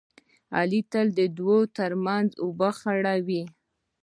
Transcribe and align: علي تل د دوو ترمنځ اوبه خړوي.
علي 0.57 0.81
تل 0.91 1.07
د 1.19 1.21
دوو 1.37 1.57
ترمنځ 1.77 2.29
اوبه 2.43 2.69
خړوي. 2.79 3.43